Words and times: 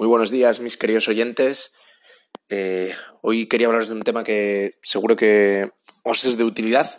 Muy 0.00 0.08
buenos 0.08 0.30
días, 0.30 0.60
mis 0.60 0.78
queridos 0.78 1.08
oyentes. 1.08 1.72
Eh, 2.48 2.94
hoy 3.20 3.48
quería 3.48 3.66
hablaros 3.66 3.88
de 3.88 3.94
un 3.96 4.00
tema 4.00 4.24
que 4.24 4.72
seguro 4.80 5.14
que 5.14 5.72
os 6.04 6.24
es 6.24 6.38
de 6.38 6.44
utilidad, 6.44 6.90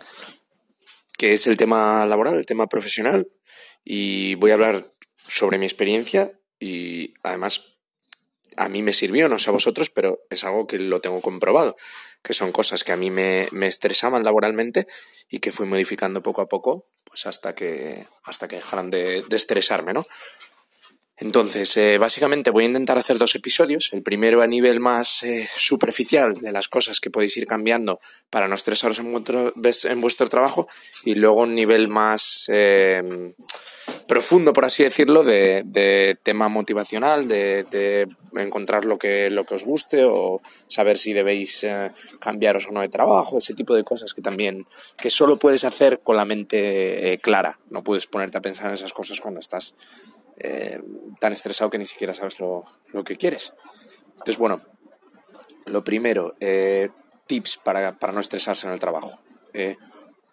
que 1.17 1.33
es 1.33 1.47
el 1.47 1.57
tema 1.57 2.05
laboral, 2.05 2.35
el 2.35 2.45
tema 2.45 2.67
profesional. 2.67 3.27
Y 3.83 4.35
voy 4.35 4.51
a 4.51 4.53
hablar 4.53 4.93
sobre 5.27 5.57
mi 5.57 5.65
experiencia 5.65 6.39
y 6.59 7.15
además 7.23 7.79
a 8.55 8.69
mí 8.69 8.83
me 8.83 8.93
sirvió, 8.93 9.27
no 9.27 9.39
sé 9.39 9.49
a 9.49 9.53
vosotros, 9.53 9.89
pero 9.89 10.19
es 10.29 10.43
algo 10.43 10.67
que 10.67 10.77
lo 10.77 11.01
tengo 11.01 11.21
comprobado, 11.21 11.75
que 12.21 12.33
son 12.33 12.51
cosas 12.51 12.83
que 12.83 12.91
a 12.91 12.97
mí 12.97 13.09
me, 13.09 13.47
estresaban 13.61 14.23
laboralmente 14.23 14.85
y 15.27 15.39
que 15.39 15.51
fui 15.51 15.65
modificando 15.65 16.21
poco 16.21 16.41
a 16.41 16.49
poco, 16.49 16.85
pues 17.05 17.25
hasta 17.25 17.55
que, 17.55 18.05
hasta 18.25 18.47
que 18.47 18.57
dejaran 18.57 18.91
de, 18.91 19.23
de 19.27 19.37
estresarme, 19.37 19.91
¿no? 19.91 20.05
Entonces, 21.21 21.77
eh, 21.77 21.99
básicamente 21.99 22.49
voy 22.49 22.63
a 22.63 22.67
intentar 22.67 22.97
hacer 22.97 23.19
dos 23.19 23.35
episodios. 23.35 23.93
El 23.93 24.01
primero 24.01 24.41
a 24.41 24.47
nivel 24.47 24.79
más 24.79 25.21
eh, 25.21 25.47
superficial 25.55 26.33
de 26.33 26.51
las 26.51 26.67
cosas 26.67 26.99
que 26.99 27.11
podéis 27.11 27.37
ir 27.37 27.45
cambiando 27.45 27.99
para 28.31 28.47
no 28.47 28.55
estresaros 28.55 28.97
en 28.97 29.11
vuestro, 29.11 29.53
en 29.55 30.01
vuestro 30.01 30.27
trabajo 30.29 30.67
y 31.05 31.13
luego 31.13 31.41
un 31.43 31.53
nivel 31.53 31.89
más 31.89 32.49
eh, 32.51 33.35
profundo, 34.07 34.51
por 34.51 34.65
así 34.65 34.83
decirlo, 34.83 35.23
de, 35.23 36.17
tema 36.23 36.49
motivacional, 36.49 37.27
de, 37.27 38.07
encontrar 38.35 38.85
lo 38.85 38.97
que, 38.97 39.29
lo 39.29 39.45
que 39.45 39.53
os 39.53 39.63
guste 39.63 40.05
o 40.05 40.41
saber 40.65 40.97
si 40.97 41.13
debéis 41.13 41.67
cambiaros 42.19 42.67
o 42.67 42.71
no 42.71 42.81
de 42.81 42.89
trabajo, 42.89 43.37
ese 43.37 43.53
tipo 43.53 43.75
de 43.75 43.83
cosas 43.83 44.15
que 44.15 44.23
también, 44.23 44.65
que 44.97 45.11
solo 45.11 45.37
puedes 45.37 45.65
hacer 45.65 45.99
con 45.99 46.15
la 46.15 46.25
mente 46.25 47.19
clara. 47.21 47.59
No 47.69 47.83
puedes 47.83 48.07
ponerte 48.07 48.39
a 48.39 48.41
pensar 48.41 48.67
en 48.67 48.73
esas 48.73 48.93
cosas 48.93 49.19
cuando 49.19 49.39
estás 49.39 49.75
eh, 50.43 50.81
tan 51.19 51.33
estresado 51.33 51.69
que 51.69 51.77
ni 51.77 51.85
siquiera 51.85 52.15
sabes 52.15 52.39
lo, 52.39 52.65
que 53.05 53.15
quieres. 53.15 53.53
Entonces, 54.11 54.37
bueno, 54.39 54.59
lo 55.65 55.83
primero, 55.83 56.35
eh, 56.39 56.89
tips 57.27 57.57
para, 57.57 57.95
no 58.11 58.19
estresarse 58.19 58.65
en 58.65 58.73
el 58.73 58.79
trabajo. 58.79 59.19
Eh, 59.53 59.77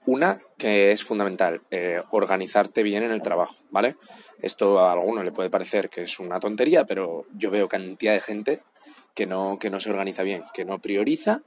una 0.07 0.41
que 0.57 0.91
es 0.93 1.05
fundamental, 1.05 1.61
organizarte 2.11 2.83
bien 2.83 3.03
en 3.03 3.11
el 3.11 3.21
trabajo, 3.21 3.57
¿vale? 3.71 3.97
Esto 4.41 4.79
a 4.79 4.93
alguno 4.93 5.23
le 5.23 5.33
puede 5.33 5.51
parecer 5.51 5.91
que 5.91 6.01
es 6.01 6.19
una 6.19 6.41
tontería, 6.41 6.87
pero 6.87 7.27
yo 7.35 7.51
veo 7.51 7.69
cantidad 7.69 8.15
de 8.15 8.21
gente 8.21 8.63
que 9.15 9.27
no, 9.27 9.59
que 9.59 9.69
no 9.69 9.81
se 9.81 9.91
organiza 9.91 10.23
bien, 10.23 10.45
que 10.55 10.65
no 10.65 10.79
prioriza, 10.79 11.43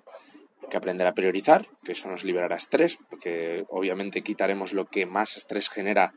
que 0.70 0.78
aprender 0.78 1.08
a 1.08 1.16
priorizar, 1.16 1.67
que 1.84 1.94
eso 1.94 2.08
nos 2.08 2.23
liberará 2.23 2.56
estrés, 2.56 3.00
porque 3.09 3.66
obviamente 3.70 4.22
quitaremos 4.22 4.73
lo 4.73 4.86
que 4.86 5.08
más 5.08 5.38
estrés 5.38 5.67
genera 5.67 6.14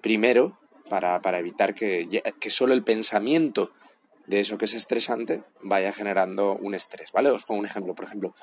primero 0.00 0.59
para, 0.90 1.22
para 1.22 1.38
evitar 1.38 1.74
que, 1.74 2.22
que, 2.38 2.50
solo 2.50 2.74
el 2.74 2.84
pensamiento 2.84 3.72
de 4.26 4.40
eso 4.40 4.58
que 4.58 4.66
es 4.66 4.74
estresante 4.74 5.42
vaya 5.62 5.92
generando 5.92 6.56
un 6.56 6.74
estrés, 6.74 7.12
¿vale? 7.12 7.30
Os 7.30 7.44
pongo 7.44 7.60
un 7.60 7.66
ejemplo, 7.66 7.94
por 7.94 8.04
ejemplo, 8.04 8.34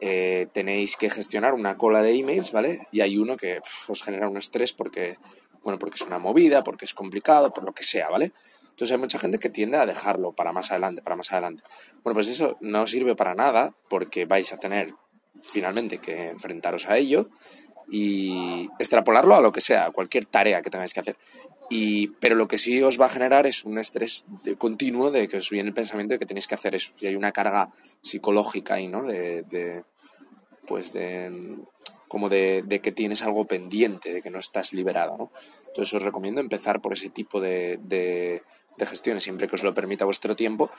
eh, 0.00 0.46
tenéis 0.52 0.96
que 0.96 1.10
gestionar 1.10 1.54
una 1.54 1.76
cola 1.76 2.02
de 2.02 2.12
emails, 2.12 2.52
¿vale? 2.52 2.86
Y 2.92 3.00
hay 3.00 3.16
uno 3.16 3.36
que 3.36 3.60
os 3.88 4.02
genera 4.02 4.28
un 4.28 4.36
estrés 4.36 4.72
porque, 4.72 5.16
bueno, 5.62 5.78
porque 5.78 5.96
es 5.96 6.02
una 6.02 6.18
movida, 6.18 6.62
porque 6.62 6.84
es 6.84 6.94
complicado, 6.94 7.52
por 7.52 7.64
lo 7.64 7.72
que 7.72 7.82
sea, 7.82 8.08
¿vale? 8.10 8.32
Entonces 8.62 8.92
hay 8.92 8.98
mucha 8.98 9.18
gente 9.18 9.38
que 9.38 9.50
tiende 9.50 9.78
a 9.78 9.86
dejarlo 9.86 10.32
para 10.32 10.52
más 10.52 10.70
adelante, 10.70 11.02
para 11.02 11.16
más 11.16 11.32
adelante. 11.32 11.64
Bueno, 12.04 12.14
pues 12.14 12.28
eso 12.28 12.58
no 12.60 12.86
sirve 12.86 13.16
para 13.16 13.34
nada 13.34 13.74
porque 13.88 14.26
vais 14.26 14.52
a 14.52 14.58
tener 14.58 14.94
finalmente 15.42 15.98
que 15.98 16.28
enfrentaros 16.28 16.86
a 16.86 16.98
ello 16.98 17.30
y 17.90 18.68
extrapolarlo 18.78 19.34
a 19.34 19.40
lo 19.40 19.52
que 19.52 19.60
sea, 19.60 19.86
a 19.86 19.90
cualquier 19.90 20.26
tarea 20.26 20.62
que 20.62 20.70
tengáis 20.70 20.92
que 20.92 21.00
hacer. 21.00 21.16
Y, 21.70 22.08
pero 22.20 22.34
lo 22.34 22.48
que 22.48 22.58
sí 22.58 22.82
os 22.82 23.00
va 23.00 23.06
a 23.06 23.10
generar 23.10 23.46
es 23.46 23.64
un 23.64 23.78
estrés 23.78 24.24
continuo 24.56 25.10
de 25.10 25.28
que 25.28 25.36
os 25.36 25.50
viene 25.50 25.68
el 25.68 25.74
pensamiento 25.74 26.14
de 26.14 26.18
que 26.18 26.26
tenéis 26.26 26.46
que 26.46 26.54
hacer 26.54 26.74
eso. 26.74 26.92
Y 27.00 27.06
hay 27.06 27.16
una 27.16 27.32
carga 27.32 27.70
psicológica 28.00 28.74
ahí, 28.74 28.88
¿no? 28.88 29.02
De, 29.04 29.84
pues 30.66 30.92
de, 30.92 31.56
como 32.08 32.28
de, 32.28 32.80
que 32.82 32.92
tienes 32.92 33.22
algo 33.22 33.46
pendiente, 33.46 34.12
de 34.14 34.22
que 34.22 34.30
no 34.30 34.38
estás 34.38 34.72
liberado, 34.72 35.16
¿no? 35.18 35.30
Entonces 35.66 35.94
os 35.94 36.02
recomiendo 36.02 36.40
empezar 36.40 36.80
por 36.80 36.94
ese 36.94 37.10
tipo 37.10 37.40
de, 37.40 37.78
de, 37.82 38.42
gestiones, 38.86 39.24
siempre 39.24 39.48
que 39.48 39.56
os 39.56 39.62
lo 39.62 39.74
permita 39.74 40.04
vuestro 40.04 40.36
tiempo, 40.36 40.70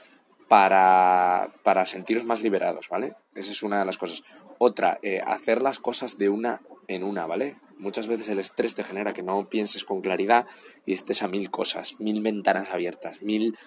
para, 0.50 1.54
para 1.64 1.86
sentiros 1.86 2.26
más 2.26 2.42
liberados, 2.42 2.90
¿vale? 2.90 3.16
Esa 3.36 3.52
es 3.52 3.64
una 3.64 3.80
de 3.80 3.86
las 3.86 3.98
cosas. 3.98 4.24
Otra, 4.58 5.00
eh, 5.04 5.22
hacer 5.26 5.62
las 5.62 5.80
cosas 5.80 6.18
de 6.18 6.28
una 6.28 6.62
en 6.88 7.04
una, 7.04 7.28
¿vale? 7.28 7.58
Muchas 7.78 8.08
veces 8.08 8.28
el 8.30 8.40
estrés 8.40 8.76
te 8.76 8.84
genera 8.84 9.14
que 9.14 9.22
no 9.22 9.48
pienses 9.48 9.86
con 9.86 10.02
claridad 10.02 10.48
y 10.86 10.94
estés 10.94 11.22
a 11.22 11.28
mil 11.28 11.52
cosas, 11.52 11.96
mil 12.00 12.22
ventanas 12.22 12.74
abiertas, 12.74 13.22
mil 13.22 13.58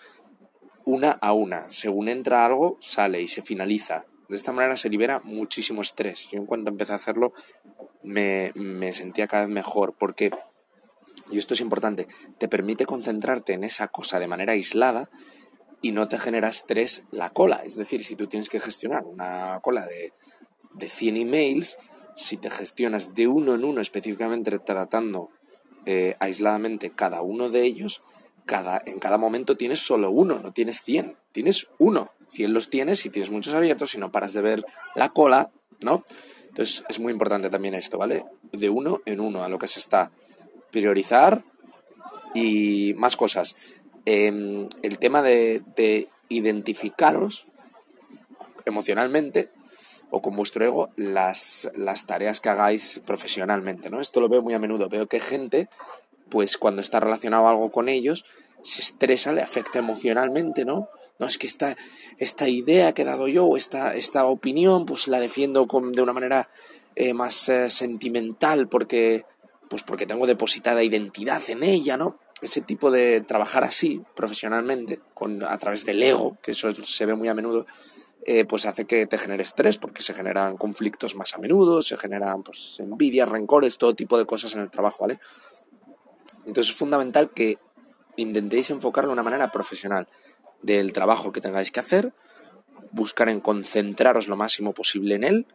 una 0.85 1.13
a 1.13 1.33
una. 1.33 1.71
Según 1.71 2.09
entra 2.09 2.45
algo, 2.45 2.77
sale 2.81 3.23
y 3.23 3.29
se 3.29 3.43
finaliza. 3.43 4.05
De 4.29 4.35
esta 4.35 4.53
manera 4.53 4.77
se 4.77 4.91
libera 4.91 5.21
muchísimo 5.23 5.83
estrés. 5.83 6.31
Yo 6.33 6.39
en 6.39 6.47
cuanto 6.47 6.71
empecé 6.71 6.93
a 6.93 6.97
hacerlo 6.97 7.33
me, 8.03 8.51
me 8.57 8.93
sentía 8.93 9.29
cada 9.29 9.47
vez 9.47 9.55
mejor 9.55 9.95
porque, 9.97 10.33
y 11.31 11.39
esto 11.39 11.55
es 11.55 11.61
importante, 11.61 12.09
te 12.39 12.49
permite 12.49 12.87
concentrarte 12.87 13.53
en 13.53 13.63
esa 13.63 13.87
cosa 13.87 14.19
de 14.19 14.27
manera 14.27 14.55
aislada 14.55 15.11
y 15.83 15.93
no 15.93 16.09
te 16.09 16.19
genera 16.19 16.49
estrés 16.49 17.05
la 17.11 17.31
cola. 17.31 17.63
Es 17.65 17.77
decir, 17.77 18.05
si 18.05 18.17
tú 18.17 18.29
tienes 18.29 18.49
que 18.49 18.61
gestionar 18.61 19.05
una 19.05 19.61
cola 19.63 19.87
de, 19.87 20.13
de 20.75 20.89
100 20.89 21.17
emails, 21.17 21.79
si 22.15 22.37
te 22.37 22.51
gestionas 22.51 23.15
de 23.15 23.27
uno 23.27 23.55
en 23.55 23.65
uno 23.65 23.81
específicamente 23.81 24.59
tratando 24.61 25.31
eh, 25.85 26.17
aisladamente 26.21 26.91
cada 26.91 27.23
uno 27.23 27.49
de 27.49 27.63
ellos, 27.63 28.03
cada, 28.47 28.81
en 28.87 28.99
cada 28.99 29.19
momento 29.19 29.57
tienes 29.57 29.81
solo 29.81 30.11
uno, 30.11 30.39
no 30.39 30.53
tienes 30.53 30.83
100, 30.83 31.17
tienes 31.33 31.69
uno. 31.79 32.13
100 32.29 32.55
los 32.55 32.71
tienes 32.71 33.05
y 33.05 33.11
tienes 33.11 33.31
muchos 33.31 33.53
abiertos 33.53 33.95
y 33.95 33.99
no 33.99 34.11
paras 34.11 34.33
de 34.33 34.41
ver 34.41 34.65
la 34.95 35.11
cola, 35.11 35.51
¿no? 35.83 36.03
Entonces 36.49 36.83
es 36.89 36.99
muy 36.99 37.13
importante 37.13 37.51
también 37.51 37.75
esto, 37.75 37.99
¿vale? 37.99 38.25
De 38.53 38.71
uno 38.71 39.03
en 39.05 39.21
uno 39.21 39.43
a 39.43 39.49
lo 39.49 39.59
que 39.59 39.67
se 39.67 39.81
está. 39.81 40.13
Priorizar 40.71 41.45
y 42.35 42.95
más 42.97 43.17
cosas. 43.17 43.57
Em, 44.05 44.67
el 44.83 44.99
tema 44.99 45.23
de, 45.23 45.63
de 45.77 46.09
identificaros 46.29 47.47
emocionalmente 48.65 49.51
o 50.11 50.21
con 50.21 50.37
vuestro 50.37 50.65
ego 50.65 50.91
las, 50.97 51.71
las 51.75 52.07
tareas 52.07 52.41
que 52.41 52.51
hagáis 52.51 53.01
profesionalmente, 53.07 53.91
¿no? 53.91 54.01
Esto 54.01 54.21
lo 54.21 54.29
veo 54.29 54.43
muy 54.43 54.55
a 54.55 54.59
menudo. 54.59 54.89
Veo 54.89 55.07
que 55.07 55.21
gente, 55.21 55.69
pues 56.29 56.59
cuando 56.59 56.83
está 56.83 57.01
relacionado 57.01 57.49
algo 57.49 57.73
con 57.73 57.89
ellos, 57.89 58.25
se 58.61 58.83
estresa, 58.83 59.33
le 59.33 59.41
afecta 59.41 59.79
emocionalmente, 59.79 60.65
¿no? 60.65 60.89
No, 61.19 61.27
es 61.27 61.39
que 61.39 61.47
esta, 61.47 61.77
esta 62.19 62.49
idea 62.49 62.93
que 62.93 63.03
he 63.03 63.05
dado 63.07 63.27
yo, 63.27 63.47
o 63.47 63.57
esta, 63.57 63.95
esta 63.95 64.27
opinión, 64.27 64.85
pues 64.85 65.09
la 65.09 65.19
defiendo 65.19 65.67
con, 65.67 65.93
de 65.93 66.03
una 66.03 66.13
manera 66.13 66.51
eh, 66.95 67.15
más 67.15 67.49
eh, 67.49 67.71
sentimental 67.71 68.69
porque, 68.69 69.25
pues 69.71 69.83
porque 69.83 70.07
tengo 70.07 70.27
depositada 70.27 70.83
identidad 70.83 71.43
en 71.49 71.63
ella, 71.63 71.97
¿no? 71.97 72.19
Ese 72.43 72.61
tipo 72.61 72.91
de 72.91 73.21
trabajar 73.21 73.65
así 73.65 74.03
profesionalmente, 74.15 75.01
con, 75.15 75.45
a 75.45 75.57
través 75.59 75.87
del 75.87 76.03
ego, 76.03 76.37
que 76.43 76.51
eso 76.51 76.71
se 76.73 77.07
ve 77.07 77.15
muy 77.15 77.29
a 77.29 77.35
menudo, 77.35 77.67
eh, 78.25 78.45
pues 78.45 78.67
hace 78.67 78.85
que 78.85 79.07
te 79.07 79.19
genere 79.19 79.43
estrés 79.43 79.79
porque 79.79 80.03
se 80.03 80.15
generan 80.15 80.57
conflictos 80.57 81.17
más 81.17 81.35
a 81.35 81.39
menudo, 81.39 81.83
se 81.83 81.97
generan 81.97 82.43
pues, 82.43 82.79
envidias, 82.79 83.29
rencores, 83.29 83.79
todo 83.79 83.95
tipo 83.95 84.19
de 84.19 84.27
cosas 84.27 84.55
en 84.55 84.63
el 84.63 84.71
trabajo, 84.71 84.99
¿vale? 85.01 85.19
Entonces 86.47 86.73
es 86.73 86.77
fundamental 86.79 87.31
que 87.31 87.59
intentéis 88.17 88.71
enfocarlo 88.71 89.11
de 89.11 89.15
una 89.15 89.23
manera 89.23 89.51
profesional 89.51 90.09
del 90.63 90.93
trabajo 90.93 91.33
que 91.33 91.41
tengáis 91.41 91.71
que 91.71 91.81
hacer, 91.81 92.13
buscar 92.93 93.29
en 93.29 93.41
concentraros 93.41 94.29
lo 94.29 94.37
máximo 94.37 94.73
posible 94.73 95.17
en 95.17 95.25
él, 95.25 95.47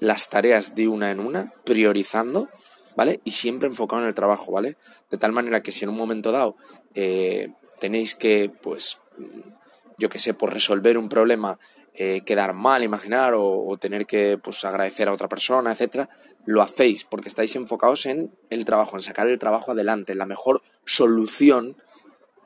las 0.00 0.28
tareas 0.28 0.74
de 0.74 0.88
una 0.88 1.10
en 1.10 1.20
una, 1.20 1.52
priorizando, 1.64 2.48
¿vale? 2.96 3.20
Y 3.24 3.30
siempre 3.32 3.68
enfocado 3.68 4.02
en 4.02 4.08
el 4.08 4.14
trabajo, 4.14 4.52
¿vale? 4.52 4.76
De 5.10 5.18
tal 5.18 5.32
manera 5.32 5.62
que 5.62 5.72
si 5.72 5.84
en 5.84 5.90
un 5.90 5.96
momento 5.96 6.32
dado 6.32 6.56
eh, 6.94 7.50
tenéis 7.80 8.14
que, 8.14 8.50
pues, 8.62 8.98
yo 9.98 10.08
que 10.08 10.18
sé, 10.18 10.34
por 10.34 10.52
resolver 10.52 10.98
un 10.98 11.08
problema 11.08 11.58
eh, 11.94 12.22
quedar 12.24 12.54
mal, 12.54 12.82
imaginar 12.82 13.34
o, 13.36 13.76
tener 13.78 14.06
que 14.06 14.38
pues, 14.38 14.64
agradecer 14.64 15.08
a 15.08 15.12
otra 15.12 15.28
persona, 15.28 15.72
etcétera, 15.72 16.08
lo 16.46 16.62
hacéis 16.62 17.04
porque 17.04 17.28
estáis 17.28 17.54
enfocados 17.56 18.06
en 18.06 18.34
el 18.48 18.64
trabajo, 18.64 18.96
en 18.96 19.02
sacar 19.02 19.26
el 19.26 19.38
trabajo 19.38 19.72
adelante, 19.72 20.12
en 20.12 20.18
la 20.18 20.26
mejor 20.26 20.62
solución 20.86 21.76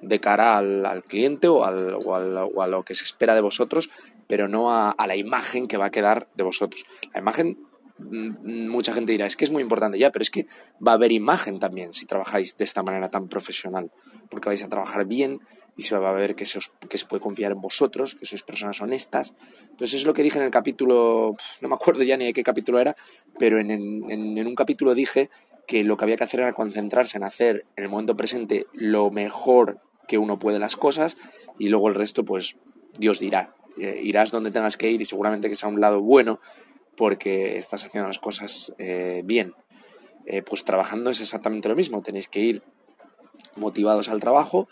de 0.00 0.20
cara 0.20 0.58
al, 0.58 1.04
cliente 1.04 1.48
o, 1.48 1.64
al, 1.64 1.94
o, 1.94 2.62
a 2.62 2.66
lo 2.66 2.84
que 2.84 2.94
se 2.94 3.04
espera 3.04 3.34
de 3.34 3.40
vosotros, 3.40 3.90
pero 4.26 4.48
no 4.48 4.72
a, 4.72 4.94
la 5.06 5.16
imagen 5.16 5.68
que 5.68 5.76
va 5.76 5.86
a 5.86 5.90
quedar 5.90 6.28
de 6.34 6.42
vosotros. 6.42 6.84
La 7.14 7.20
imagen 7.20 7.58
mucha 7.98 8.92
gente 8.92 9.12
dirá, 9.12 9.26
es 9.26 9.36
que 9.36 9.44
es 9.44 9.50
muy 9.50 9.62
importante 9.62 9.98
ya, 9.98 10.10
pero 10.12 10.22
es 10.22 10.30
que 10.30 10.46
va 10.86 10.92
a 10.92 10.94
haber 10.96 11.12
imagen 11.12 11.58
también 11.58 11.92
si 11.92 12.06
trabajáis 12.06 12.56
de 12.56 12.64
esta 12.64 12.82
manera 12.82 13.10
tan 13.10 13.28
profesional, 13.28 13.90
porque 14.30 14.48
vais 14.48 14.62
a 14.62 14.68
trabajar 14.68 15.06
bien, 15.06 15.40
y 15.76 15.82
se 15.82 15.96
va 15.96 16.10
a 16.10 16.12
ver 16.12 16.34
que 16.34 16.46
se, 16.46 16.60
puede 17.08 17.20
confiar 17.20 17.52
en 17.52 17.60
vosotros, 17.60 18.14
que 18.14 18.24
sois 18.24 18.42
personas 18.42 18.80
honestas. 18.80 19.34
Entonces 19.70 20.00
es 20.00 20.06
lo 20.06 20.14
que 20.14 20.22
dije 20.22 20.38
en 20.38 20.44
el 20.44 20.50
capítulo, 20.50 21.36
no 21.60 21.68
me 21.68 21.74
acuerdo 21.74 22.02
ya 22.02 22.16
ni 22.16 22.24
de 22.24 22.32
qué 22.32 22.42
capítulo 22.42 22.80
era, 22.80 22.96
pero 23.38 23.58
en, 23.58 23.70
en, 23.70 24.46
un 24.46 24.54
capítulo 24.54 24.94
dije 24.94 25.28
que 25.66 25.84
lo 25.84 25.96
que 25.96 26.04
había 26.04 26.16
que 26.16 26.24
hacer 26.24 26.40
era 26.40 26.52
concentrarse 26.54 27.18
en 27.18 27.24
hacer 27.24 27.66
en 27.76 27.84
el 27.84 27.90
momento 27.90 28.16
presente 28.16 28.66
lo 28.72 29.10
mejor 29.10 29.80
que 30.08 30.16
uno 30.16 30.38
puede 30.38 30.58
las 30.58 30.76
cosas 30.76 31.16
y 31.58 31.68
luego 31.68 31.88
el 31.88 31.94
resto 31.94 32.24
pues 32.24 32.56
Dios 32.98 33.18
dirá. 33.18 33.54
Eh, 33.78 34.00
irás 34.02 34.30
donde 34.30 34.50
tengas 34.50 34.78
que 34.78 34.90
ir 34.90 35.02
y 35.02 35.04
seguramente 35.04 35.50
que 35.50 35.54
sea 35.54 35.68
un 35.68 35.80
lado 35.80 36.00
bueno 36.00 36.40
porque 36.96 37.56
estás 37.56 37.84
haciendo 37.84 38.08
las 38.08 38.18
cosas 38.18 38.72
eh, 38.78 39.22
bien. 39.24 39.54
Eh, 40.26 40.42
pues 40.42 40.64
trabajando 40.64 41.10
es 41.10 41.20
exactamente 41.20 41.68
lo 41.68 41.76
mismo, 41.76 42.02
tenéis 42.02 42.26
que 42.26 42.40
ir 42.40 42.62
motivados 43.54 44.08
al 44.08 44.18
trabajo, 44.18 44.66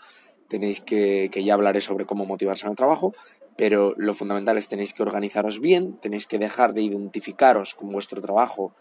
tenéis 0.49 0.81
que, 0.81 1.29
que 1.31 1.45
ya 1.45 1.53
hablaré 1.53 1.79
sobre 1.79 2.05
cómo 2.05 2.25
motivarse 2.25 2.67
al 2.67 2.75
trabajo, 2.75 3.13
pero 3.55 3.93
lo 3.95 4.13
fundamental 4.13 4.57
es 4.57 4.67
tenéis 4.67 4.93
que 4.93 5.03
organizaros 5.03 5.61
bien, 5.61 5.97
tenéis 6.01 6.27
que 6.27 6.39
dejar 6.39 6.73
de 6.73 6.81
identificaros 6.81 7.73
con 7.73 7.89
vuestro 7.89 8.21
trabajo, 8.21 8.73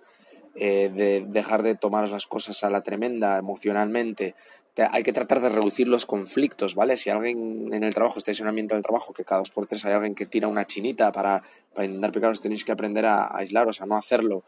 eh, 0.57 0.91
de 0.93 1.25
dejar 1.27 1.63
de 1.63 1.75
tomaros 1.75 2.11
las 2.11 2.27
cosas 2.27 2.63
a 2.65 2.71
la 2.71 2.83
tremenda 2.83 3.39
emocionalmente. 3.39 4.35
hay 4.77 5.03
que 5.03 5.13
tratar 5.13 5.41
de 5.41 5.49
reducir 5.49 5.89
los 5.89 6.07
conflictos, 6.07 6.75
¿vale? 6.75 6.97
Si 6.97 7.11
alguien 7.11 7.73
en 7.73 7.85
el 7.85 7.95
trabajo, 7.95 8.19
estáis 8.19 8.41
en 8.41 8.47
un 8.47 8.51
ambiente 8.51 8.75
del 8.75 8.83
trabajo, 8.83 9.13
que 9.13 9.25
cada 9.25 9.41
dos 9.41 9.51
por 9.51 9.67
tres 9.67 9.85
hay 9.85 9.93
alguien 9.93 10.15
que 10.15 10.27
tira 10.27 10.49
una 10.49 10.65
chinita 10.65 11.13
para, 11.13 11.43
para 11.73 11.87
intentar 11.87 12.13
picaros, 12.13 12.41
tenéis 12.41 12.65
que 12.65 12.73
aprender 12.73 13.07
a, 13.07 13.37
aislaros, 13.37 13.81
a 13.81 13.87
no 13.87 13.97
hacerlo, 13.97 14.43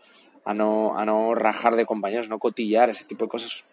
a 0.45 0.55
no, 0.55 0.97
a 0.97 1.05
no 1.05 1.35
rajar 1.35 1.77
de 1.77 1.87
compañeros, 1.87 2.29
no 2.29 2.39
cotillar, 2.39 2.89
ese 2.89 3.05
tipo 3.05 3.25
de 3.25 3.29
cosas 3.29 3.65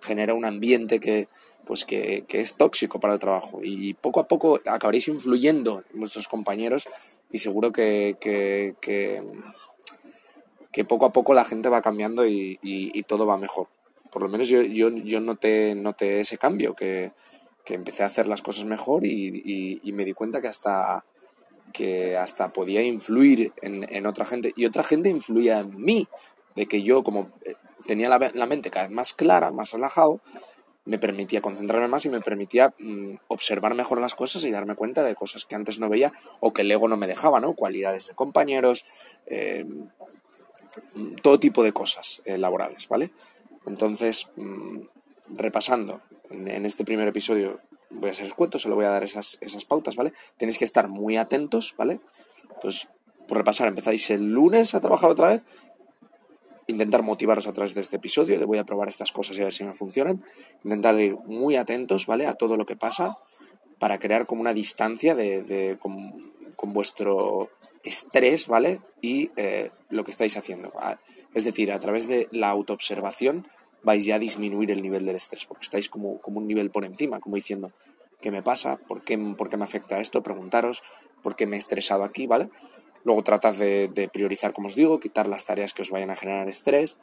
genera 0.00 0.34
un 0.34 0.44
ambiente 0.44 1.00
que, 1.00 1.28
pues 1.66 1.84
que, 1.84 2.24
es 2.28 2.54
tóxico 2.56 3.00
para 3.00 3.14
el 3.14 3.20
trabajo 3.20 3.60
y 3.62 3.94
poco 3.94 4.20
a 4.20 4.28
poco 4.28 4.60
acabaréis 4.66 5.08
influyendo 5.08 5.84
en 5.92 6.00
vuestros 6.00 6.28
compañeros 6.28 6.88
y 7.30 7.38
seguro 7.38 7.72
que, 7.72 8.16
que, 8.20 8.74
que, 8.80 9.22
poco 10.86 11.06
a 11.06 11.12
poco 11.12 11.34
la 11.34 11.44
gente 11.44 11.68
va 11.68 11.82
cambiando 11.82 12.26
y, 12.26 13.04
todo 13.06 13.26
va 13.26 13.36
mejor. 13.36 13.68
Por 14.10 14.22
lo 14.22 14.28
menos 14.28 14.48
yo, 14.48 14.62
yo, 14.62 14.90
yo 14.90 15.20
noté, 15.20 15.74
noté 15.74 16.20
ese 16.20 16.38
cambio, 16.38 16.74
que, 16.74 17.12
empecé 17.66 18.02
a 18.02 18.06
hacer 18.06 18.26
las 18.26 18.42
cosas 18.42 18.64
mejor 18.64 19.06
y, 19.06 19.92
me 19.92 20.04
di 20.04 20.12
cuenta 20.12 20.40
que 20.40 20.48
hasta, 20.48 21.04
que 21.72 22.16
hasta 22.16 22.52
podía 22.52 22.82
influir 22.82 23.52
en, 23.62 23.86
en, 23.88 24.06
otra 24.06 24.24
gente 24.24 24.52
y 24.56 24.66
otra 24.66 24.82
gente 24.82 25.08
influía 25.08 25.60
en 25.60 25.76
mí, 25.76 26.08
de 26.56 26.66
que 26.66 26.82
yo 26.82 27.04
como 27.04 27.30
eh, 27.44 27.54
tenía 27.86 28.08
la, 28.08 28.30
la 28.34 28.46
mente 28.46 28.70
cada 28.70 28.86
vez 28.86 28.94
más 28.94 29.14
clara, 29.14 29.52
más 29.52 29.72
relajado, 29.72 30.20
me 30.84 30.98
permitía 30.98 31.40
concentrarme 31.40 31.88
más 31.88 32.04
y 32.04 32.08
me 32.08 32.20
permitía 32.20 32.74
mm, 32.78 33.14
observar 33.28 33.74
mejor 33.74 34.00
las 34.00 34.14
cosas 34.14 34.44
y 34.44 34.50
darme 34.50 34.74
cuenta 34.74 35.02
de 35.02 35.14
cosas 35.14 35.44
que 35.44 35.54
antes 35.54 35.78
no 35.78 35.88
veía 35.88 36.12
o 36.40 36.52
que 36.52 36.62
el 36.62 36.70
ego 36.70 36.88
no 36.88 36.96
me 36.96 37.06
dejaba, 37.06 37.38
¿no? 37.40 37.54
Cualidades 37.54 38.08
de 38.08 38.14
compañeros, 38.14 38.84
eh, 39.26 39.66
todo 41.22 41.40
tipo 41.40 41.62
de 41.62 41.72
cosas 41.72 42.22
eh, 42.24 42.38
laborales, 42.38 42.88
¿vale? 42.88 43.10
Entonces, 43.66 44.28
mm, 44.36 44.78
repasando, 45.36 46.00
en, 46.30 46.64
este 46.66 46.84
primer 46.84 47.08
episodio 47.08 47.60
voy 47.90 48.10
a 48.10 48.14
ser 48.14 48.26
escueto, 48.26 48.58
solo 48.58 48.76
voy 48.76 48.84
a 48.84 48.90
dar 48.90 49.02
esas, 49.02 49.38
esas 49.40 49.64
pautas, 49.64 49.96
¿vale? 49.96 50.12
Tenéis 50.36 50.58
que 50.58 50.64
estar 50.64 50.88
muy 50.88 51.16
atentos, 51.16 51.74
¿vale? 51.76 52.00
Entonces, 52.54 52.88
por 53.26 53.38
repasar, 53.38 53.68
empezáis 53.68 54.10
el 54.10 54.32
lunes 54.32 54.74
a 54.74 54.80
trabajar 54.80 55.10
otra 55.10 55.28
vez 55.28 55.44
intentar 56.70 57.02
motivaros 57.02 57.46
a 57.46 57.52
través 57.52 57.74
de 57.74 57.80
este 57.80 57.96
episodio, 57.96 58.38
de 58.38 58.44
voy 58.44 58.58
a 58.58 58.64
probar 58.64 58.88
estas 58.88 59.12
cosas 59.12 59.36
y 59.36 59.40
a 59.40 59.44
ver 59.44 59.52
si 59.52 59.64
me 59.64 59.74
funcionan, 59.74 60.24
intentar 60.64 60.98
ir 61.00 61.16
muy 61.26 61.56
atentos, 61.56 62.06
¿vale? 62.06 62.26
A 62.26 62.34
todo 62.34 62.56
lo 62.56 62.64
que 62.64 62.76
pasa 62.76 63.18
para 63.78 63.98
crear 63.98 64.26
como 64.26 64.40
una 64.40 64.54
distancia 64.54 65.14
de, 65.14 65.76
con, 65.80 66.72
vuestro 66.72 67.50
estrés, 67.82 68.46
¿vale? 68.46 68.80
Y 69.00 69.30
eh, 69.36 69.70
lo 69.90 70.04
que 70.04 70.10
estáis 70.10 70.36
haciendo. 70.36 70.72
Es 71.34 71.44
decir, 71.44 71.72
a 71.72 71.80
través 71.80 72.08
de 72.08 72.28
la 72.30 72.50
autoobservación 72.50 73.46
vais 73.82 74.04
ya 74.04 74.16
a 74.16 74.18
disminuir 74.18 74.70
el 74.70 74.82
nivel 74.82 75.06
del 75.06 75.16
estrés, 75.16 75.46
porque 75.46 75.62
estáis 75.62 75.88
como, 75.88 76.20
como 76.20 76.38
un 76.38 76.46
nivel 76.46 76.70
por 76.70 76.84
encima, 76.84 77.20
como 77.20 77.36
diciendo, 77.36 77.72
¿qué 78.20 78.30
me 78.30 78.42
pasa? 78.42 78.76
¿Por 78.76 79.02
qué, 79.02 79.18
¿Por 79.18 79.48
qué 79.48 79.56
me 79.56 79.64
afecta 79.64 80.00
esto? 80.00 80.22
Preguntaros, 80.22 80.82
¿por 81.22 81.36
qué 81.36 81.46
me 81.46 81.56
he 81.56 81.58
estresado 81.58 82.04
aquí? 82.04 82.26
¿Vale? 82.26 82.50
Luego 83.04 83.22
tratad 83.22 83.54
de, 83.54 84.10
priorizar, 84.12 84.52
como 84.52 84.68
os 84.68 84.74
digo, 84.74 85.00
quitar 85.00 85.26
las 85.26 85.46
tareas 85.46 85.72
que 85.72 85.82
os 85.82 85.90
vayan 85.90 86.10
a 86.10 86.16
generar 86.16 86.48
estrés, 86.48 86.96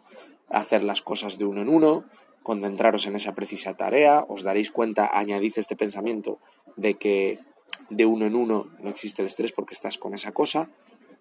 hacer 0.49 0.83
las 0.83 1.01
cosas 1.01 1.39
de 1.39 1.45
uno 1.45 1.61
en 1.61 1.69
uno, 1.69 2.05
concentraros 2.43 3.07
en 3.07 3.15
esa 3.15 3.33
precisa 3.33 3.75
tarea, 3.75 4.23
os 4.29 4.43
daréis 4.43 4.69
cuenta, 4.69 5.09
añadid 5.11 5.53
este 5.57 5.75
pensamiento 5.75 6.39
de 6.75 6.93
que 6.93 7.39
de 7.89 8.05
uno 8.05 8.25
en 8.25 8.35
uno 8.35 8.69
no 8.79 8.89
existe 8.89 9.21
el 9.21 9.27
estrés 9.27 9.51
porque 9.51 9.73
estás 9.73 9.97
con 9.97 10.13
esa 10.13 10.31
cosa. 10.31 10.69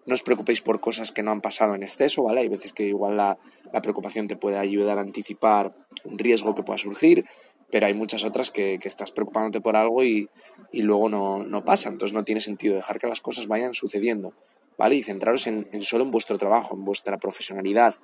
No 0.07 0.15
os 0.15 0.23
preocupéis 0.23 0.61
por 0.61 0.79
cosas 0.79 1.11
que 1.11 1.21
no 1.21 1.31
han 1.31 1.41
pasado 1.41 1.75
en 1.75 1.83
exceso, 1.83 2.23
¿vale? 2.23 2.41
Hay 2.41 2.47
veces 2.49 2.73
que 2.73 2.83
igual 2.83 3.17
la, 3.17 3.37
preocupación 3.83 4.27
te 4.27 4.35
puede 4.35 4.57
ayudar 4.57 4.97
a 4.97 5.01
anticipar 5.01 5.75
un 6.03 6.17
riesgo 6.17 6.55
que 6.55 6.63
pueda 6.63 6.79
surgir, 6.79 7.25
pero 7.69 7.85
hay 7.85 7.93
muchas 7.93 8.23
otras 8.23 8.49
que, 8.49 8.79
estás 8.81 9.11
preocupándote 9.11 9.61
por 9.61 9.75
algo 9.75 10.03
y, 10.03 10.29
luego 10.71 11.09
no, 11.09 11.43
no 11.43 11.63
pasa. 11.63 11.89
Entonces 11.89 12.13
no 12.13 12.23
tiene 12.23 12.41
sentido 12.41 12.75
dejar 12.75 12.97
que 12.97 13.07
las 13.07 13.21
cosas 13.21 13.47
vayan 13.47 13.75
sucediendo. 13.75 14.33
¿vale? 14.77 14.95
Y 14.95 15.03
centraros 15.03 15.47
en, 15.47 15.67
solo 15.81 16.03
en 16.03 16.11
vuestro 16.11 16.37
trabajo, 16.37 16.75
en 16.75 16.85
vuestra 16.85 17.17
profesionalidad. 17.17 17.95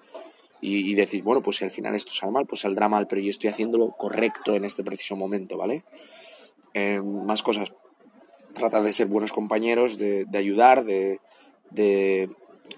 Y, 0.65 0.93
decir, 0.95 1.23
bueno, 1.23 1.43
pues 1.43 1.57
si 1.57 1.65
al 1.65 1.71
final 1.71 1.93
esto 1.93 2.13
sale 2.13 2.31
mal, 2.31 2.45
pues 2.45 2.61
saldrá 2.61 2.87
mal, 2.87 3.05
pero 3.05 3.21
yo 3.21 3.29
estoy 3.29 3.49
haciéndolo 3.49 3.91
correcto 3.97 4.55
en 4.55 4.63
este 4.63 4.81
preciso 4.81 5.17
momento, 5.17 5.57
¿vale? 5.57 5.83
Eh, 6.73 7.01
más 7.01 7.43
cosas. 7.43 7.73
Trata 8.53 8.81
de 8.81 8.93
ser 8.93 9.07
buenos 9.07 9.33
compañeros, 9.33 9.97
de, 9.97 10.25
ayudar, 10.33 10.85
de, 10.85 11.19
de, 11.71 12.29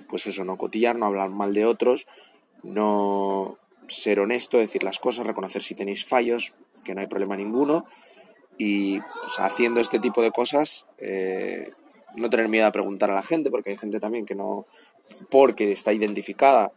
pues 0.07 0.27
eso, 0.27 0.43
no 0.43 0.57
cotillar, 0.57 0.95
no 0.97 1.05
hablar 1.05 1.29
mal 1.29 1.53
de 1.53 1.65
otros, 1.65 2.07
no 2.63 3.57
ser 3.87 4.19
honesto, 4.19 4.57
decir 4.57 4.83
las 4.83 4.99
cosas, 4.99 5.27
reconocer 5.27 5.61
si 5.61 5.75
tenéis 5.75 6.05
fallos, 6.05 6.53
que 6.83 6.95
no 6.95 7.01
hay 7.01 7.07
problema 7.07 7.35
ninguno. 7.35 7.85
Y 8.57 8.99
haciendo 9.37 9.81
este 9.81 9.99
tipo 9.99 10.21
de 10.21 10.31
cosas, 10.31 10.87
eh, 10.97 11.71
no 12.15 12.29
tener 12.29 12.47
miedo 12.47 12.67
a 12.67 12.71
preguntar 12.71 13.11
a 13.11 13.15
la 13.15 13.23
gente, 13.23 13.51
porque 13.51 13.71
hay 13.71 13.77
gente 13.77 13.99
también 13.99 14.25
que 14.25 14.35
no, 14.35 14.65
porque 15.29 15.71
está 15.71 15.93
identificada 15.93 16.71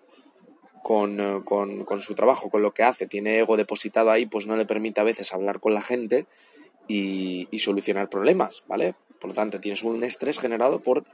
con, 0.82 1.20
eh, 1.20 1.40
con, 1.44 1.84
con, 1.84 2.00
su 2.00 2.14
trabajo, 2.14 2.50
con 2.50 2.62
lo 2.62 2.72
que 2.72 2.82
hace, 2.82 3.06
tiene 3.06 3.38
ego 3.38 3.56
depositado 3.56 4.10
ahí, 4.10 4.26
pues 4.26 4.46
no 4.46 4.56
le 4.56 4.66
permite 4.66 5.00
a 5.00 5.04
veces 5.04 5.32
hablar 5.32 5.60
con 5.60 5.74
la 5.74 5.82
gente 5.82 6.26
y, 6.88 7.46
y 7.50 7.60
solucionar 7.60 8.08
problemas, 8.08 8.64
¿vale? 8.66 8.94
Por 9.20 9.30
lo 9.30 9.34
tanto, 9.34 9.60
tienes 9.60 9.82
un 9.82 10.02
estrés 10.02 10.38
generado 10.38 10.80
por 10.80 11.04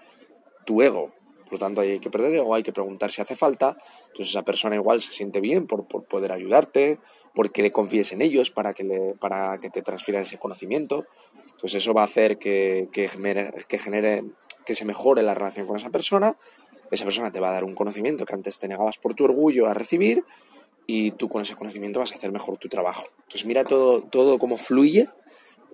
tu 0.64 0.82
ego. 0.82 1.12
Por 1.44 1.55
lo 1.55 1.58
tanto, 1.58 1.82
hay 1.82 2.00
que 2.00 2.11
perder 2.11 2.34
ego, 2.34 2.55
hay 2.55 2.62
que 2.62 2.72
preguntar 2.72 3.11
si 3.11 3.22
hace 3.22 3.37
falta. 3.37 3.76
Entonces, 4.06 4.31
esa 4.31 4.43
persona 4.43 4.75
igual 4.75 5.02
se 5.02 5.12
siente 5.12 5.40
bien 5.40 5.66
por, 5.66 5.87
por 5.87 6.05
poder 6.05 6.32
ayudarte, 6.32 6.99
porque 7.34 7.62
le 7.62 7.70
confíes 7.70 8.12
en 8.12 8.22
ellos 8.22 8.50
para 8.50 8.72
que, 8.75 8.84
le, 8.84 9.14
para 9.14 9.58
que 9.58 9.69
te 9.69 9.82
transfieran 9.82 10.22
ese 10.22 10.38
conocimiento. 10.38 11.06
Entonces 11.50 11.82
eso 11.82 11.93
va 11.93 12.02
a 12.02 12.05
hacer 12.05 12.38
que, 12.38 12.88
que, 12.93 13.08
genere, 13.08 13.52
que 14.64 14.75
se 14.75 14.85
mejore 14.85 15.23
la 15.23 15.35
relación 15.35 15.66
con 15.66 15.76
esa 15.76 15.90
persona. 15.90 16.37
Esa 16.90 17.04
persona 17.04 17.33
te 17.33 17.40
va 17.40 17.50
a 17.50 17.52
dar 17.52 17.64
un 17.64 17.75
conocimiento 17.75 18.25
que 18.25 18.35
antes 18.35 18.59
te 18.59 18.68
negabas 18.68 18.99
por 18.99 19.14
tu 19.14 19.25
orgullo 19.25 19.66
a 19.66 19.75
recibir 19.75 20.25
y 20.87 21.11
tú 21.12 21.28
con 21.28 21.42
ese 21.42 21.56
conocimiento 21.56 21.99
vas 21.99 22.12
a 22.12 22.16
hacer 22.16 22.30
mejor 22.30 22.59
tu 22.59 22.68
trabajo. 22.68 23.06
Entonces 23.23 23.47
mira 23.47 23.64
todo, 23.64 24.02
todo 24.02 24.38
cómo 24.38 24.56
fluye 24.56 25.09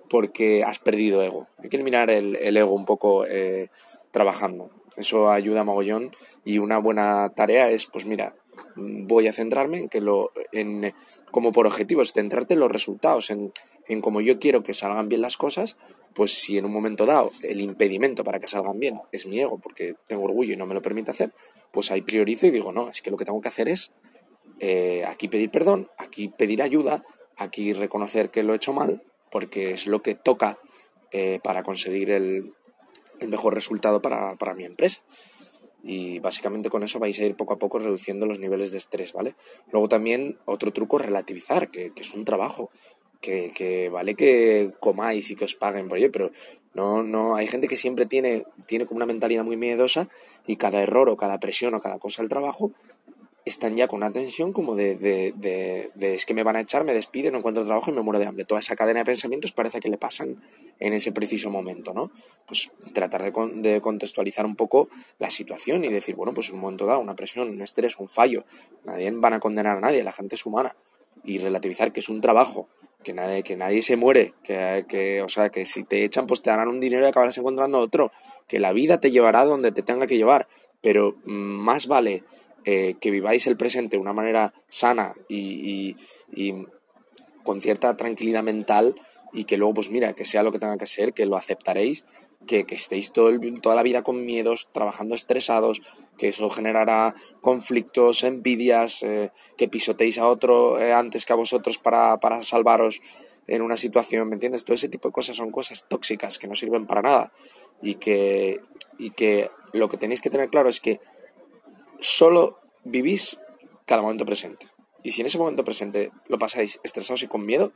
porque 0.09 0.63
has 0.63 0.79
perdido 0.79 1.21
ego. 1.21 1.47
Hay 1.59 1.69
que 1.69 1.77
eliminar 1.77 2.09
el, 2.09 2.35
el 2.37 2.57
ego 2.57 2.73
un 2.73 2.85
poco 2.85 3.25
eh, 3.25 3.69
trabajando. 4.09 4.71
Eso 4.97 5.31
ayuda 5.31 5.61
a 5.61 5.63
mogollón. 5.63 6.15
Y 6.43 6.57
una 6.57 6.77
buena 6.77 7.29
tarea 7.29 7.69
es, 7.69 7.85
pues 7.85 8.05
mira, 8.05 8.35
voy 8.75 9.27
a 9.27 9.33
centrarme 9.33 9.79
en 9.79 9.89
que 9.89 10.01
lo, 10.01 10.31
en, 10.51 10.93
como 11.31 11.51
por 11.51 11.67
objetivo 11.67 12.01
es 12.01 12.13
centrarte 12.13 12.53
en 12.53 12.59
los 12.59 12.71
resultados, 12.71 13.29
en, 13.29 13.51
en 13.87 14.01
cómo 14.01 14.21
yo 14.21 14.39
quiero 14.39 14.63
que 14.63 14.73
salgan 14.73 15.09
bien 15.09 15.21
las 15.21 15.37
cosas, 15.37 15.77
pues 16.13 16.31
si 16.31 16.57
en 16.57 16.65
un 16.65 16.73
momento 16.73 17.05
dado 17.05 17.31
el 17.43 17.61
impedimento 17.61 18.23
para 18.23 18.39
que 18.39 18.47
salgan 18.47 18.79
bien 18.79 18.99
es 19.11 19.25
mi 19.25 19.39
ego, 19.39 19.59
porque 19.59 19.95
tengo 20.07 20.23
orgullo 20.23 20.53
y 20.53 20.57
no 20.57 20.65
me 20.65 20.73
lo 20.73 20.81
permite 20.81 21.11
hacer, 21.11 21.33
pues 21.71 21.91
ahí 21.91 22.01
priorizo 22.01 22.47
y 22.47 22.51
digo, 22.51 22.71
no, 22.71 22.89
es 22.89 23.01
que 23.01 23.11
lo 23.11 23.17
que 23.17 23.25
tengo 23.25 23.41
que 23.41 23.47
hacer 23.47 23.69
es 23.69 23.91
eh, 24.59 25.03
aquí 25.07 25.27
pedir 25.27 25.49
perdón, 25.49 25.89
aquí 25.97 26.27
pedir 26.27 26.61
ayuda, 26.61 27.03
aquí 27.37 27.73
reconocer 27.73 28.29
que 28.29 28.43
lo 28.43 28.53
he 28.53 28.57
hecho 28.57 28.73
mal, 28.73 29.03
porque 29.31 29.71
es 29.71 29.87
lo 29.87 30.01
que 30.01 30.15
toca 30.15 30.59
eh, 31.11 31.39
para 31.43 31.63
conseguir 31.63 32.11
el, 32.11 32.53
el 33.21 33.29
mejor 33.29 33.53
resultado 33.53 34.01
para, 34.01 34.35
para 34.35 34.53
mi 34.53 34.65
empresa 34.65 35.01
y 35.83 36.19
básicamente 36.19 36.69
con 36.69 36.83
eso 36.83 36.99
vais 36.99 37.19
a 37.19 37.25
ir 37.25 37.35
poco 37.35 37.53
a 37.53 37.59
poco 37.59 37.79
reduciendo 37.79 38.25
los 38.25 38.39
niveles 38.39 38.71
de 38.71 38.77
estrés, 38.77 39.13
¿vale? 39.13 39.35
Luego 39.71 39.87
también 39.87 40.37
otro 40.45 40.71
truco 40.71 40.97
relativizar, 40.97 41.71
que, 41.71 41.91
es 41.95 42.13
un 42.13 42.25
trabajo, 42.25 42.69
que, 43.19 43.51
que, 43.55 43.89
vale 43.89 44.15
que 44.15 44.71
comáis 44.79 45.31
y 45.31 45.35
que 45.35 45.45
os 45.45 45.55
paguen 45.55 45.87
por 45.87 45.97
ello, 45.97 46.11
pero 46.11 46.31
no, 46.73 47.03
no, 47.03 47.35
hay 47.35 47.47
gente 47.47 47.67
que 47.67 47.75
siempre 47.75 48.05
tiene, 48.05 48.45
tiene 48.67 48.85
como 48.85 48.97
una 48.97 49.05
mentalidad 49.05 49.43
muy 49.43 49.57
miedosa 49.57 50.07
y 50.47 50.55
cada 50.55 50.81
error 50.81 51.09
o 51.09 51.17
cada 51.17 51.39
presión 51.39 51.73
o 51.73 51.81
cada 51.81 51.99
cosa 51.99 52.21
del 52.21 52.29
trabajo 52.29 52.71
están 53.45 53.75
ya 53.75 53.87
con 53.87 53.97
una 53.97 54.11
tensión 54.11 54.53
como 54.53 54.75
de, 54.75 54.95
de, 54.95 55.91
es 55.99 56.25
que 56.25 56.33
me 56.33 56.43
van 56.43 56.55
a 56.55 56.61
echar, 56.61 56.83
me 56.83 56.93
despiden, 56.93 57.33
no 57.33 57.39
encuentro 57.39 57.65
trabajo 57.65 57.89
y 57.89 57.93
me 57.93 58.01
muero 58.01 58.19
de 58.19 58.27
hambre. 58.27 58.45
Toda 58.45 58.59
esa 58.59 58.75
cadena 58.75 58.99
de 58.99 59.05
pensamientos 59.05 59.51
parece 59.51 59.79
que 59.79 59.89
le 59.89 59.97
pasan 59.97 60.41
en 60.79 60.93
ese 60.93 61.11
preciso 61.11 61.49
momento, 61.49 61.93
¿no? 61.93 62.11
Pues 62.47 62.71
tratar 62.93 63.23
de, 63.23 63.81
contextualizar 63.81 64.45
un 64.45 64.55
poco 64.55 64.89
la 65.17 65.29
situación 65.29 65.83
y 65.83 65.89
decir, 65.89 66.15
bueno, 66.15 66.33
pues 66.33 66.51
un 66.51 66.59
momento 66.59 66.85
dado, 66.85 66.99
una 66.99 67.15
presión, 67.15 67.49
un 67.49 67.61
estrés, 67.61 67.97
un 67.97 68.09
fallo, 68.09 68.45
nadie 68.83 69.09
van 69.11 69.33
a 69.33 69.39
condenar 69.39 69.77
a 69.77 69.79
nadie, 69.79 70.03
la 70.03 70.11
gente 70.11 70.35
es 70.35 70.45
humana. 70.45 70.75
Y 71.23 71.39
relativizar 71.39 71.91
que 71.91 71.99
es 71.99 72.09
un 72.09 72.21
trabajo, 72.21 72.67
que 73.03 73.13
nadie, 73.13 73.41
que 73.41 73.57
nadie 73.57 73.81
se 73.81 73.97
muere, 73.97 74.33
que, 74.43 74.85
que, 74.87 75.23
o 75.23 75.29
sea, 75.29 75.49
que 75.49 75.65
si 75.65 75.83
te 75.83 76.03
echan, 76.03 76.27
pues 76.27 76.41
te 76.43 76.51
darán 76.51 76.67
un 76.67 76.79
dinero 76.79 77.05
y 77.05 77.09
acabarás 77.09 77.37
encontrando 77.37 77.79
otro, 77.79 78.11
que 78.47 78.59
la 78.59 78.71
vida 78.71 78.99
te 78.99 79.09
llevará 79.09 79.45
donde 79.45 79.71
te 79.71 79.81
tenga 79.81 80.05
que 80.05 80.17
llevar, 80.17 80.47
pero 80.81 81.15
mm, 81.25 81.31
más 81.31 81.87
vale 81.87 82.23
eh, 82.65 82.95
que 82.99 83.11
viváis 83.11 83.47
el 83.47 83.57
presente 83.57 83.97
de 83.97 84.01
una 84.01 84.13
manera 84.13 84.53
sana 84.67 85.13
y, 85.27 85.95
y, 86.31 86.65
con 87.43 87.59
cierta 87.59 87.97
tranquilidad 87.97 88.43
mental 88.43 88.93
y 89.33 89.45
que 89.45 89.57
luego, 89.57 89.75
pues 89.75 89.89
mira, 89.89 90.13
que 90.13 90.25
sea 90.25 90.43
lo 90.43 90.51
que 90.51 90.59
tenga 90.59 90.77
que 90.77 90.85
ser, 90.85 91.13
que 91.13 91.25
lo 91.25 91.37
aceptaréis, 91.37 92.05
que, 92.45 92.65
que 92.65 92.75
estéis 92.75 93.11
todo 93.11 93.29
el, 93.29 93.61
toda 93.61 93.75
la 93.75 93.83
vida 93.83 94.03
con 94.03 94.25
miedos, 94.25 94.67
trabajando 94.71 95.15
estresados, 95.15 95.81
que 96.17 96.27
eso 96.27 96.49
generará 96.49 97.15
conflictos, 97.41 98.23
envidias, 98.23 99.01
eh, 99.03 99.31
que 99.57 99.67
pisoteéis 99.67 100.19
a 100.19 100.27
otro 100.27 100.79
eh, 100.79 100.93
antes 100.93 101.25
que 101.25 101.33
a 101.33 101.35
vosotros 101.35 101.79
para, 101.79 102.19
para 102.19 102.43
salvaros 102.43 103.01
en 103.47 103.61
una 103.61 103.75
situación, 103.75 104.29
¿me 104.29 104.35
entiendes? 104.35 104.63
Todo 104.63 104.75
ese 104.75 104.89
tipo 104.89 105.07
de 105.07 105.13
cosas 105.13 105.35
son 105.35 105.51
cosas 105.51 105.85
tóxicas 105.87 106.37
que 106.37 106.47
no 106.47 106.55
sirven 106.55 106.85
para 106.85 107.01
nada 107.01 107.31
y 107.81 107.95
que, 107.95 108.59
y 108.97 109.11
que 109.11 109.49
lo 109.73 109.89
que 109.89 109.97
tenéis 109.97 110.21
que 110.21 110.29
tener 110.29 110.49
claro 110.49 110.69
es 110.69 110.79
que 110.79 110.99
solo 112.01 112.59
vivís 112.83 113.37
cada 113.85 114.01
momento 114.01 114.25
presente. 114.25 114.67
Y 115.03 115.11
si 115.11 115.21
en 115.21 115.27
ese 115.27 115.37
momento 115.37 115.63
presente 115.63 116.11
lo 116.27 116.37
pasáis 116.37 116.79
estresados 116.83 117.23
y 117.23 117.27
con 117.27 117.45
miedo, 117.45 117.71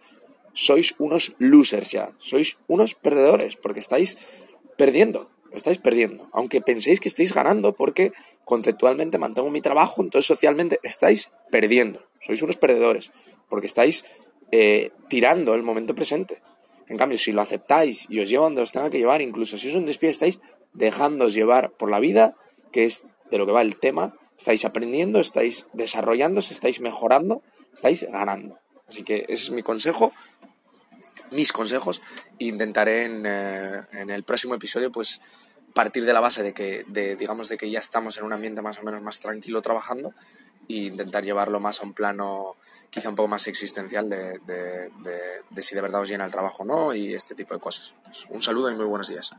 sois 0.53 0.95
unos 0.97 1.35
losers 1.37 1.91
ya, 1.91 2.11
sois 2.17 2.57
unos 2.67 2.95
perdedores, 2.95 3.55
porque 3.55 3.79
estáis 3.79 4.17
perdiendo, 4.77 5.29
estáis 5.51 5.77
perdiendo. 5.77 6.29
Aunque 6.31 6.61
penséis 6.61 6.99
que 6.99 7.09
estáis 7.09 7.33
ganando, 7.33 7.75
porque 7.75 8.11
conceptualmente 8.45 9.17
mantengo 9.17 9.49
mi 9.49 9.61
trabajo, 9.61 10.01
entonces 10.01 10.25
socialmente 10.25 10.79
estáis 10.83 11.29
perdiendo, 11.51 12.07
sois 12.19 12.41
unos 12.41 12.57
perdedores, 12.57 13.11
porque 13.49 13.67
estáis 13.67 14.05
eh, 14.51 14.91
tirando 15.09 15.55
el 15.55 15.63
momento 15.63 15.95
presente. 15.95 16.41
En 16.87 16.97
cambio, 16.97 17.17
si 17.17 17.31
lo 17.31 17.41
aceptáis 17.41 18.05
y 18.09 18.19
os 18.19 18.29
lleva 18.29 18.45
donde 18.45 18.61
os 18.61 18.71
tenga 18.71 18.89
que 18.89 18.99
llevar, 18.99 19.21
incluso 19.21 19.57
si 19.57 19.69
os 19.69 19.75
un 19.75 19.85
despido, 19.85 20.11
estáis 20.11 20.39
dejándoos 20.73 21.33
llevar 21.33 21.71
por 21.71 21.89
la 21.89 21.99
vida, 21.99 22.35
que 22.71 22.85
es 22.85 23.05
de 23.29 23.37
lo 23.37 23.45
que 23.45 23.51
va 23.51 23.61
el 23.61 23.77
tema, 23.77 24.15
estáis 24.37 24.65
aprendiendo, 24.65 25.19
estáis 25.19 25.67
desarrollándose, 25.73 26.53
estáis 26.53 26.81
mejorando, 26.81 27.41
estáis 27.73 28.03
ganando. 28.03 28.59
Así 28.87 29.03
que 29.03 29.25
ese 29.27 29.45
es 29.45 29.51
mi 29.51 29.63
consejo, 29.63 30.11
mis 31.31 31.51
consejos. 31.51 32.01
Intentaré 32.37 33.05
en, 33.05 33.23
eh, 33.25 33.81
en 33.91 34.09
el 34.09 34.23
próximo 34.23 34.55
episodio, 34.55 34.91
pues 34.91 35.21
partir 35.75 36.05
de 36.05 36.13
la 36.13 36.21
base 36.21 36.41
de 36.41 36.53
que, 36.53 36.85
de, 36.87 37.17
digamos, 37.17 37.49
de 37.49 37.57
que 37.57 37.69
ya 37.69 37.79
estamos 37.79 38.17
en 38.17 38.23
un 38.23 38.33
ambiente 38.33 38.61
más 38.61 38.79
o 38.79 38.83
menos 38.83 39.01
más 39.01 39.19
tranquilo 39.19 39.61
trabajando 39.61 40.13
e 40.69 40.87
intentar 40.87 41.23
llevarlo 41.23 41.59
más 41.59 41.81
a 41.81 41.83
un 41.83 41.93
plano 41.93 42.55
quizá 42.89 43.09
un 43.09 43.15
poco 43.15 43.27
más 43.27 43.45
existencial 43.47 44.09
de, 44.09 44.39
de, 44.45 44.89
de, 45.03 45.19
de 45.49 45.61
si 45.61 45.75
de 45.75 45.81
verdad 45.81 46.01
os 46.01 46.07
llena 46.07 46.23
el 46.23 46.31
trabajo 46.31 46.63
o 46.63 46.65
no 46.65 46.95
y 46.95 47.13
este 47.13 47.35
tipo 47.35 47.53
de 47.53 47.59
cosas. 47.59 47.93
Pues 48.05 48.25
un 48.29 48.41
saludo 48.41 48.71
y 48.71 48.75
muy 48.75 48.85
buenos 48.85 49.09
días. 49.09 49.31